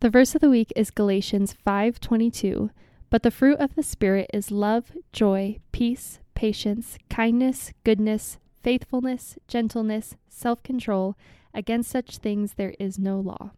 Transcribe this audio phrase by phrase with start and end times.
[0.00, 2.70] The verse of the week is Galatians 5:22.
[3.08, 10.16] But the fruit of the spirit is love, joy, peace, patience, kindness, goodness, faithfulness, gentleness,
[10.28, 11.16] self-control.
[11.54, 13.52] Against such things there is no law.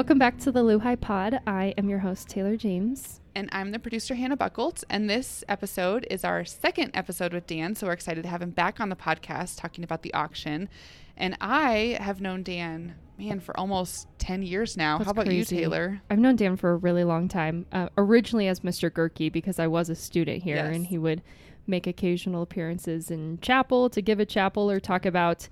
[0.00, 1.40] Welcome back to the Luhi Pod.
[1.46, 3.20] I am your host, Taylor James.
[3.34, 4.82] And I'm the producer, Hannah Buckles.
[4.88, 7.74] And this episode is our second episode with Dan.
[7.74, 10.70] So we're excited to have him back on the podcast talking about the auction.
[11.18, 14.96] And I have known Dan, man, for almost 10 years now.
[14.96, 15.56] That's How about crazy.
[15.56, 16.00] you, Taylor?
[16.08, 17.66] I've known Dan for a really long time.
[17.70, 18.90] Uh, originally as Mr.
[18.90, 20.74] Gehrke because I was a student here Yes.
[20.76, 21.20] and he would
[21.66, 25.50] make occasional appearances in chapel to give a chapel or talk about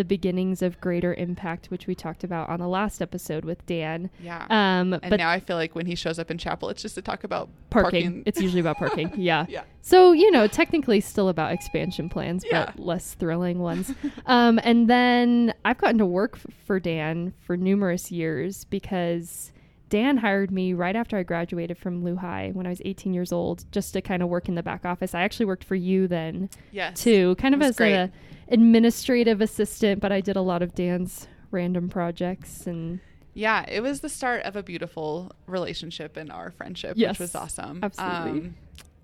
[0.00, 4.08] the beginnings of greater impact, which we talked about on the last episode with Dan.
[4.22, 4.46] Yeah.
[4.48, 6.94] Um, and but now I feel like when he shows up in chapel, it's just
[6.94, 7.90] to talk about parking.
[8.04, 8.22] parking.
[8.24, 9.12] It's usually about parking.
[9.18, 9.44] Yeah.
[9.46, 9.64] Yeah.
[9.82, 12.64] So, you know, technically still about expansion plans, Yeah.
[12.74, 13.92] but less thrilling ones.
[14.26, 19.52] um, and then I've gotten to work f- for Dan for numerous years because
[19.90, 23.66] Dan hired me right after I graduated from Luhi when I was 18 years old
[23.70, 25.14] just to kind of work in the back office.
[25.14, 27.02] I actually worked for you then Yes.
[27.02, 27.94] too, kind of as great.
[27.94, 28.10] a
[28.50, 33.00] administrative assistant, but I did a lot of Dan's random projects and
[33.34, 37.34] Yeah, it was the start of a beautiful relationship in our friendship, Yes, which was
[37.34, 37.70] awesome.
[37.70, 38.52] Um, absolutely.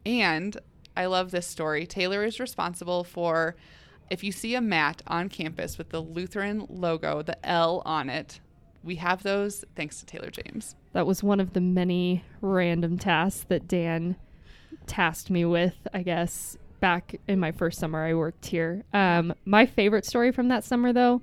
[0.04, 0.56] and
[0.96, 1.86] I love this story.
[1.86, 3.56] Taylor is responsible for
[4.10, 8.40] if you see a mat on campus with the Lutheran logo, the L on it,
[8.84, 10.76] we have those thanks to Taylor James.
[10.92, 14.14] that was one of the many random tasks that Dan
[14.86, 18.84] tasked me with, I guess, back in my first summer I worked here.
[18.92, 21.22] Um, my favorite story from that summer, though,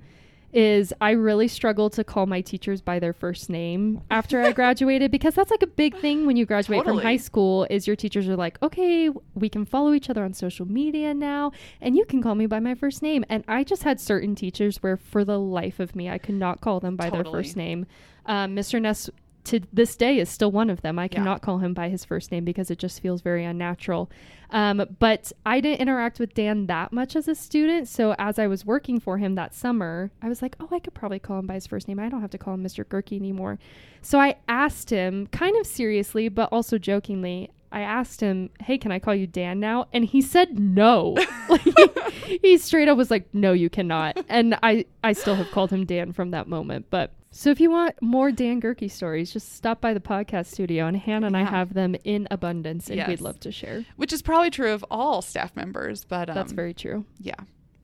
[0.54, 5.10] is I really struggled to call my teachers by their first name after I graduated
[5.10, 8.28] because that's like a big thing when you graduate from high school is your teachers
[8.28, 12.22] are like, "Okay, we can follow each other on social media now and you can
[12.22, 15.40] call me by my first name." And I just had certain teachers where for the
[15.40, 17.86] life of me I could not call them by their first name.
[18.26, 18.80] Um, Mr.
[18.80, 19.10] Ness
[19.44, 20.98] to this day is still one of them.
[20.98, 21.08] I Yeah.
[21.08, 24.10] cannot call him by his first name because it just feels very unnatural.
[24.50, 27.88] Um, but I didn't interact with Dan that much as a student.
[27.88, 30.94] So as I was working for him that summer, I was like, oh, I could
[30.94, 31.98] probably call him by his first name.
[31.98, 32.84] I don't have to call him Mr.
[32.84, 33.58] Gehrke anymore.
[34.00, 38.92] So I asked him, kind of seriously, but also jokingly, I asked him, hey, can
[38.92, 39.86] I call you Dan now?
[39.92, 41.16] And he said no.
[41.48, 44.24] like, he, he straight up was like, no, you cannot.
[44.28, 46.86] And I, I still have called him Dan from that moment.
[46.90, 50.86] But so if you want more Dan Gehrke stories, just stop by the podcast studio
[50.86, 53.08] and Hannah and I have them in abundance and Yes.
[53.08, 53.84] we'd love to share.
[53.96, 57.04] Which is probably true of all staff members, but um, That's very true.
[57.20, 57.34] yeah.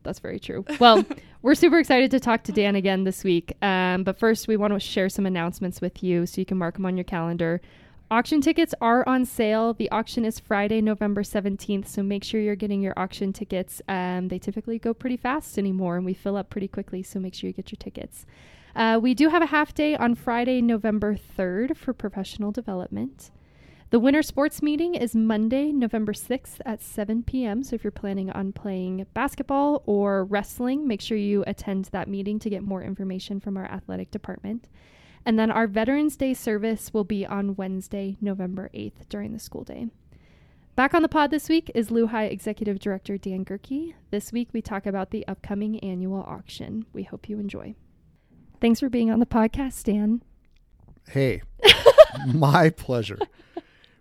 [0.03, 0.65] That's very true.
[0.79, 1.05] Well,
[1.43, 3.53] we're super excited to talk to Dan again this week.
[3.61, 6.77] Um, but first, we want to share some announcements with you so you can mark
[6.77, 7.61] them on your calendar.
[8.11, 9.75] Auction tickets are on sale.
[9.75, 13.83] The auction is Friday, November 17th, so make sure you're getting your auction tickets.
[13.89, 17.35] Um, they typically go pretty fast anymore and we fill up pretty quickly, so make
[17.35, 18.25] sure you get your tickets.
[18.75, 23.31] Uh, we do have a half day on Friday, November 3rd for professional development.
[23.91, 27.65] The winter sports meeting is Monday, November 6th at 7 p.m.
[27.65, 32.39] So if you're planning on playing basketball or wrestling, make sure you attend that meeting
[32.39, 34.69] to get more information from our athletic department.
[35.27, 39.65] And then our Veterans Day service will be on Wednesday, November 8th during the school
[39.65, 39.89] day.
[40.77, 43.95] Back on the pod this week is Luhi Executive Director Dan Gehrke.
[44.13, 46.87] This week we talk about the upcoming annual auction.
[46.93, 47.75] We hope you enjoy.
[48.61, 50.23] Thanks for being on the podcast, Dan.
[51.09, 51.43] Hey,
[52.27, 53.19] my pleasure.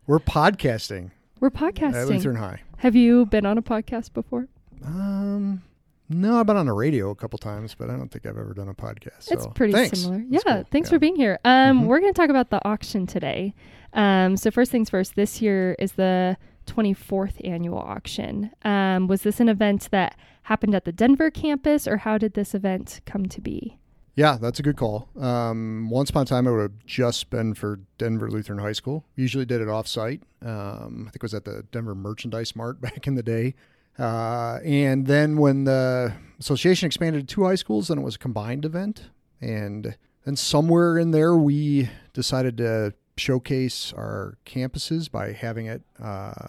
[0.05, 2.09] We're podcasting We're at podcasting.
[2.09, 2.61] Lutheran High.
[2.77, 4.47] Have you been on a podcast before?
[4.85, 5.61] Um,
[6.09, 8.53] no, I've been on the radio a couple times, but I don't think I've ever
[8.53, 9.31] done a podcast.
[9.31, 9.99] It's pretty thanks.
[10.01, 10.23] similar.
[10.29, 10.65] That's yeah, cool.
[10.71, 10.95] thanks Yeah.
[10.95, 11.39] for being here.
[11.45, 11.85] Um, Mhm.
[11.85, 13.53] We're going to talk about the auction today.
[13.93, 18.51] Um, so first things first, this year is the 24th annual auction.
[18.63, 22.53] Um, was this an event that happened at the Denver campus, or how did this
[22.53, 23.77] event come to be?
[24.15, 25.07] Yeah, that's a good call.
[25.17, 29.05] Um, once upon a time, it would have just been for Denver Lutheran High School.
[29.15, 30.21] Usually did it off-site.
[30.41, 33.55] Um, I think it was at the Denver Merchandise Mart back in the day.
[33.97, 38.19] Uh, and then when the association expanded to two high schools, then it was a
[38.19, 39.09] combined event.
[39.41, 46.47] And then somewhere in there, we decided to showcase our campuses by having it uh,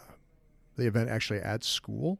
[0.76, 2.18] the event actually at school.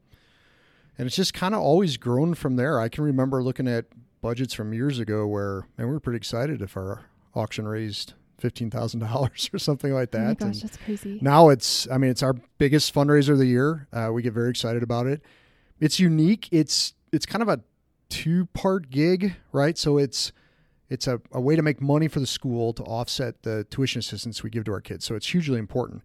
[0.98, 2.81] And it's just kind of always grown from there.
[2.81, 3.86] I can remember looking at
[4.20, 7.02] budgets from years ago where, and we were pretty excited if our
[7.34, 10.20] auction raised fifteen thousand dollars or something like that.
[10.20, 11.19] oh my gosh, And that's crazy.
[11.20, 13.87] now it's, I mean, it's our biggest fundraiser of the year.
[13.93, 15.22] Uh, we get very excited about it.
[15.78, 16.49] It's unique.
[16.50, 17.61] It's it's kind of a
[18.08, 19.76] two part gig, right?
[19.78, 20.32] So it's
[20.88, 24.43] it's a, a way to make money for the school to offset the tuition assistance
[24.43, 25.05] we give to our kids.
[25.05, 26.02] So it's hugely important.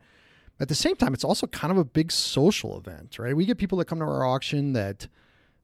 [0.60, 3.36] At the same time, it's also kind of a big social event, right?
[3.36, 5.08] We get people that come to our auction that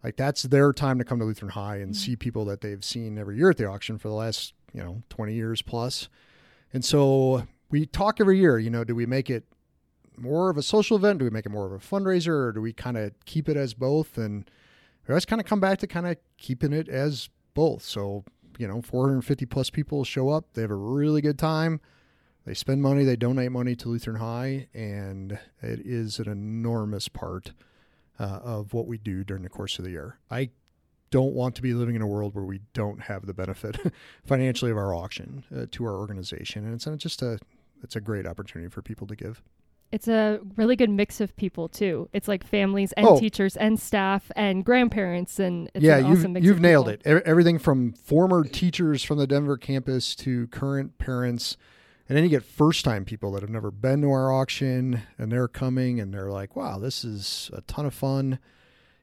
[0.04, 2.00] like that's their time to come to Lutheran High and mm-hmm.
[2.00, 5.04] see people that they've seen every year at the auction for the last, you know,
[5.10, 6.10] 20 years plus.
[6.74, 9.46] And so we talk every year, you know, do we make it
[10.18, 11.20] more of a social event?
[11.20, 13.58] Do we make it more of a fundraiser or do we kind of keep it
[13.58, 14.18] as both?
[14.18, 14.50] And
[15.08, 17.84] we always kind of come back to kind of keeping it as both.
[17.84, 18.24] So,
[18.58, 20.54] you know, 450 plus people show up.
[20.54, 21.82] They have a really good time.
[22.46, 27.52] They spend money, they donate money to Lutheran High, and it is an enormous part
[28.22, 30.20] uh, of what we do during the course of the year.
[30.30, 30.50] I
[31.10, 33.78] don't want to be living in a world where we don't have the benefit
[34.26, 37.40] financially of our auction uh, to our organization, and it's uh, just a
[37.84, 39.42] it's a great opportunity for people to give.
[39.92, 42.08] It's a really good mix of people too.
[42.14, 43.20] It's like families and Oh.
[43.20, 47.18] teachers and staff and grandparents and it's yeah, an you've awesome mix you've nailed people.
[47.18, 47.24] it.
[47.26, 51.58] Everything from former teachers from the Denver campus to current parents,
[52.12, 55.32] and then you get first time people that have never been to our auction, and
[55.32, 58.38] they're coming and they're like, "Wow, this is a ton of fun."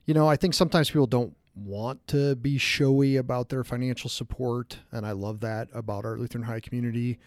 [0.05, 4.81] You know, I think sometimes people don't want to be showy about their financial support,
[4.93, 7.19] and I love that about our Lutheran High community.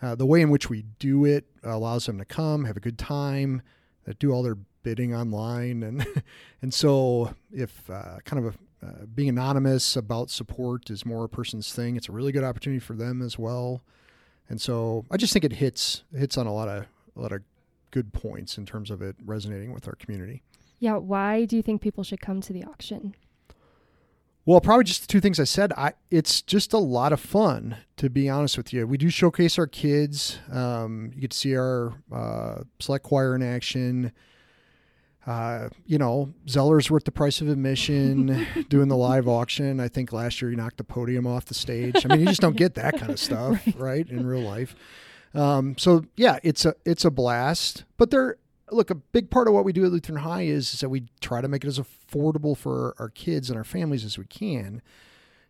[0.00, 2.96] Uh, the way in which we do it allows them to come, have a good
[2.96, 3.60] time,
[4.18, 6.06] do all their bidding online, and
[6.62, 11.28] and so if uh, kind of a, uh, being anonymous about support is more a
[11.28, 13.82] person's thing, it's a really good opportunity for them as well.
[14.48, 16.86] And so I just think it hits hits on a lot of
[17.16, 17.42] a lot of
[17.90, 20.42] good points in terms of it resonating with our community.
[20.78, 23.14] Yeah, why do you think people should come to the auction?
[24.46, 25.72] Well, probably just the two things I said.
[25.76, 28.86] I it's just a lot of fun to be honest with you.
[28.86, 30.38] We do showcase our kids.
[30.50, 34.12] Um, you get to see our uh, select choir in action.
[35.28, 38.46] Uh, you know, Zoeller's worth the price of admission.
[38.70, 39.78] doing the live auction.
[39.78, 42.06] I think last year he knocked the podium off the stage.
[42.06, 44.08] I mean, you just don't get that kind of stuff, right.
[44.08, 44.74] in real life.
[45.34, 47.84] Um, so yeah, it's a it's a blast.
[47.98, 48.38] But there,
[48.70, 51.04] look, a big part of what we do at Lutheran High is, is that we
[51.20, 54.80] try to make it as affordable for our kids and our families as we can.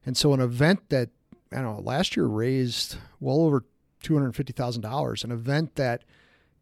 [0.05, 1.11] And so, an event that
[1.53, 3.65] I don't know last year raised well over
[4.03, 6.03] two hundred fifty thousand dollars, an event that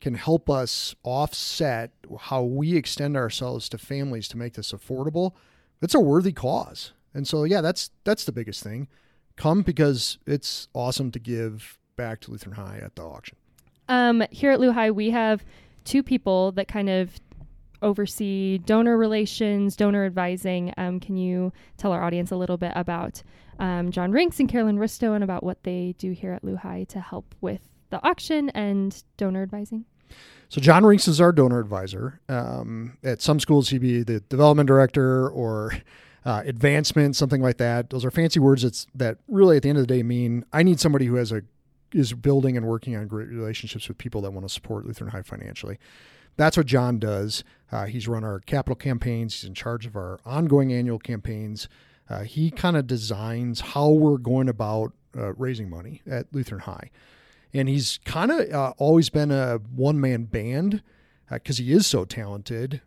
[0.00, 5.32] can help us offset how we extend ourselves to families to make this affordable.
[5.82, 8.88] It's a worthy cause, and so yeah, that's that's the biggest thing.
[9.36, 13.36] Come because it's awesome to give back to Lutheran High at the auction.
[13.88, 15.44] Um, here at Luhi, we have
[15.84, 17.12] two people that kind of
[17.82, 20.72] oversee donor relations, donor advising.
[20.76, 23.22] Um, can you tell our audience a little bit about
[23.58, 27.00] um, John Rinks and Carolyn Risto and about what they do here at Luhi to
[27.00, 27.60] help with
[27.90, 29.84] the auction and donor advising?
[30.48, 32.20] So John Rinks is our donor advisor.
[32.28, 35.72] Um, at some schools, he'd be the development director or
[36.24, 37.90] uh, advancement, something like that.
[37.90, 38.64] Those are fancy words.
[38.64, 41.32] It's that really at the end of the day mean I need somebody who has
[41.32, 41.42] a
[41.92, 45.22] is building and working on great relationships with people that want to support Lutheran High
[45.22, 45.78] financially.
[46.36, 47.44] That's what John does.
[47.72, 49.34] Uh, he's run our capital campaigns.
[49.34, 51.68] He's in charge of our ongoing annual campaigns.
[52.10, 56.90] Uh, he kind of designs how we're going about uh, raising money at Lutheran High
[57.56, 60.82] and he's kind of uh, always been a one man band
[61.30, 62.82] because he is so talented.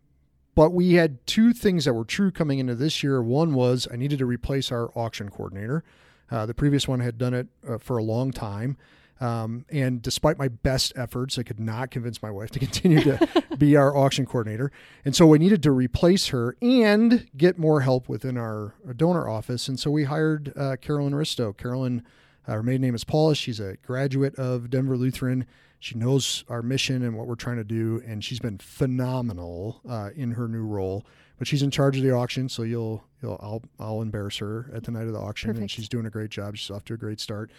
[0.56, 3.21] But we had two things that were true coming into this year.
[3.21, 5.83] One was I needed to replace our auction coordinator.
[6.30, 8.78] Uh, the previous one had done it uh, for a long time.
[9.21, 13.28] Um, and despite my best efforts, I could not convince my wife to continue to
[13.57, 14.71] be our auction coordinator.
[15.04, 19.28] And so we needed to replace her and get more help within our, our donor
[19.28, 19.68] office.
[19.68, 21.56] And so we hired uh, Carolyn Risto.
[21.57, 22.09] Carolyn uh,
[22.44, 23.36] her maiden name is Paula.
[23.36, 25.46] She's a graduate of Denver Lutheran.
[25.80, 30.10] She knows our mission and what we're trying to do, and she's been phenomenal uh,
[30.16, 31.06] in her new role.
[31.38, 34.84] But she's in charge of the auction, so you'll, you'll I'll I'll embarrass her at
[34.84, 35.62] the night of the auction, Perfect.
[35.62, 36.58] and she's doing a great job.
[36.58, 37.50] She's off to a great start,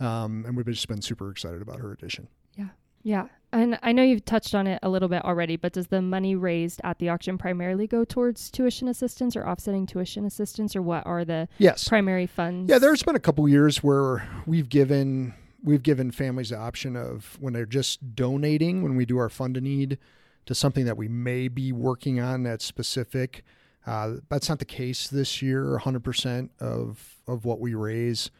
[0.00, 2.28] um, and we've just been super excited about her addition.
[2.54, 2.68] Yeah,
[3.02, 3.26] yeah.
[3.52, 6.34] And I know you've touched on it a little bit already, but does the money
[6.34, 11.06] raised at the auction primarily go towards tuition assistance or offsetting tuition assistance, or what
[11.06, 12.68] are the Yes, primary funds?
[12.68, 17.36] Yeah, there's been a couple years where we've given we've given families the option of
[17.40, 19.98] when they're just donating when we do our fund to need
[20.44, 23.42] to something that we may be working on that's specific.
[23.84, 25.78] Uh, that's not the case this year.
[25.80, 28.30] 100% of of what we raise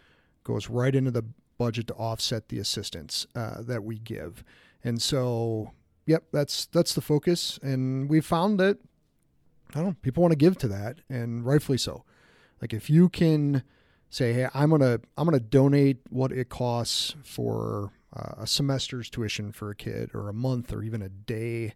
[0.44, 1.24] goes right into the
[1.58, 4.44] budget to offset the assistance uh, that we give.
[4.86, 5.72] And so,
[6.06, 7.58] yep, that's that's the focus.
[7.62, 8.78] And we found that
[9.74, 12.04] I don't know, people want to give to that, and rightfully so.
[12.62, 13.64] Like if you can
[14.10, 19.50] say, hey, I'm gonna I'm gonna donate what it costs for uh, a semester's tuition
[19.52, 21.74] for a kid or a month or even a day,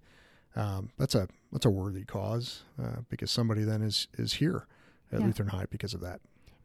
[0.55, 4.67] um, that's a that's a worthy cause uh, because somebody then is is here
[5.13, 5.27] at Yeah.
[5.27, 6.21] Lutheran High because of that.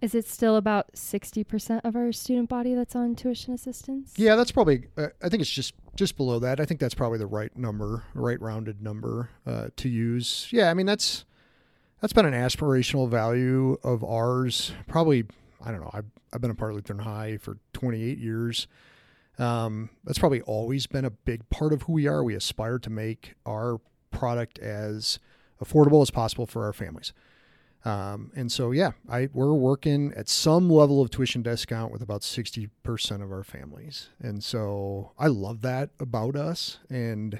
[0.05, 4.13] Is it still about 60% of our student body that's on tuition assistance?
[4.17, 4.85] Yeah, that's probably.
[4.95, 6.59] Uh, I think it's just just below that.
[6.59, 10.47] I think that's probably the right number, right rounded number uh, to use.
[10.51, 11.25] Yeah, I mean that's
[12.01, 14.73] that's been an aspirational value of ours.
[14.87, 15.25] Probably,
[15.65, 15.89] I don't know.
[15.91, 18.67] I've I've been a part of Lutheran High for 28 years.
[19.39, 22.23] Um, that's probably always been a big part of who we are.
[22.23, 23.81] We aspire to make our
[24.11, 25.17] product as
[25.59, 27.11] affordable as possible for our families.
[27.85, 32.23] Um, and so, yeah, I we're working at some level of tuition discount with about
[32.23, 37.39] sixty percent of our families, and so I love that about us, and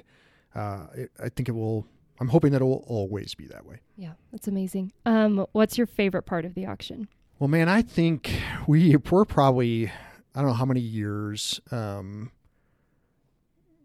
[0.54, 1.86] uh, it, I think it will.
[2.20, 3.80] I'm hoping that it will always be that way.
[3.96, 4.92] Yeah, that's amazing.
[5.04, 7.08] Um, what's your favorite part of the auction?
[7.38, 9.90] Well, man, I think we we're probably
[10.34, 12.30] I don't know how many years um,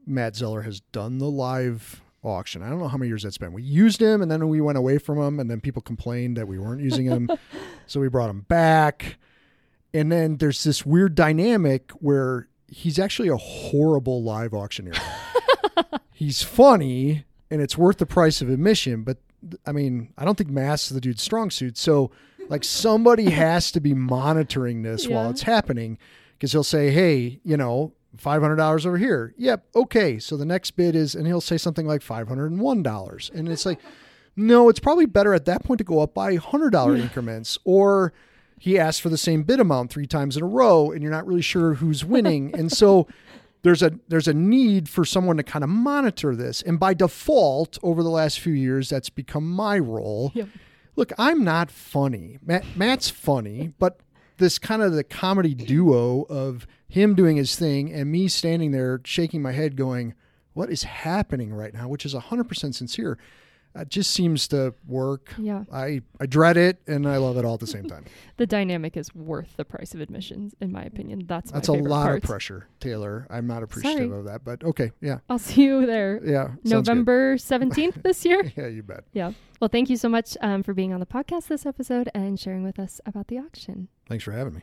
[0.05, 2.61] Matt Zoeller has done the live auction.
[2.61, 3.53] I don't know how many years that's been.
[3.53, 6.47] We used him and then we went away from him and then people complained that
[6.47, 7.29] we weren't using him.
[7.87, 9.17] so we brought him back.
[9.93, 14.93] And then there's this weird dynamic where he's actually a horrible live auctioneer.
[16.13, 19.17] he's funny and it's worth the price of admission, but
[19.65, 21.77] I mean, I don't think mass is the dude's strong suit.
[21.77, 22.11] So
[22.47, 25.97] like somebody has to be monitoring this while it's happening
[26.33, 30.19] because he'll say, "Hey, you know, five hundred dollars over here." Yep, okay.
[30.19, 33.31] So the next bid is, and he'll say something like five hundred and one dollars,
[33.33, 33.79] and it's like,
[34.35, 38.13] no, it's probably better at that point to go up by hundred dollar increments, or
[38.59, 41.25] he asks for the same bid amount three times in a row, and you're not
[41.25, 43.07] really sure who's winning, and so.
[43.63, 47.77] There's a there's a need for someone to kind of monitor this, and by default,
[47.83, 50.47] over the last few years, that's become my role Yep.
[50.95, 52.39] look, I'm not funny.
[52.43, 53.99] Matt, Matt's funny, but
[54.39, 59.01] this kind of the comedy duo of him doing his thing and me standing there
[59.03, 60.13] shaking my head going,
[60.53, 61.87] what is happening right now?
[61.87, 63.17] Which is 100% sincere.
[63.73, 65.33] It just seems to work.
[65.37, 65.63] Yeah.
[65.71, 68.03] I, I dread it and I love it all at the same time.
[68.37, 71.25] The dynamic is worth the price of admissions, in my opinion.
[71.27, 72.17] That's That's a lot part.
[72.17, 73.27] of pressure, Taylor.
[73.29, 74.19] I'm not appreciative Sorry.
[74.19, 74.91] of that, but okay.
[74.99, 75.19] Yeah.
[75.29, 76.53] I'll see you there Yeah.
[76.63, 78.51] November 17th this year.
[78.57, 79.03] Yeah, you bet.
[79.13, 79.33] Yeah.
[79.59, 82.63] Well, thank you so much um, for being on the podcast this episode and sharing
[82.63, 83.87] with us about the auction.
[84.09, 84.61] Thanks for having me.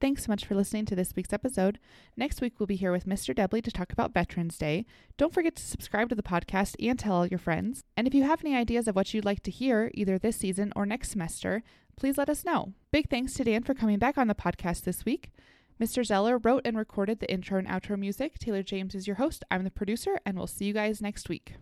[0.00, 1.80] Thanks so much for listening to this week's episode.
[2.16, 3.34] Next week, we'll be here with Mr.
[3.34, 4.86] Debley to talk about Veterans Day.
[5.16, 7.82] Don't forget to subscribe to the podcast and tell all your friends.
[7.96, 10.72] And if you have any ideas of what you'd like to hear, either this season
[10.76, 11.64] or next semester,
[11.96, 12.74] please let us know.
[12.92, 15.32] Big thanks to Dan for coming back on the podcast this week.
[15.80, 16.06] Mr.
[16.06, 18.38] Zoeller wrote and recorded the intro and outro music.
[18.38, 19.42] Taylor James is your host.
[19.50, 21.54] I'm the producer, and we'll see you guys next week.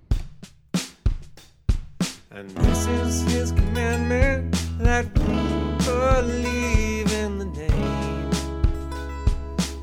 [2.30, 6.85] And this is his commandment that we believe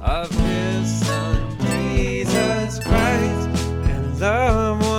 [0.03, 3.47] of his son Jesus Christ
[3.89, 4.92] and love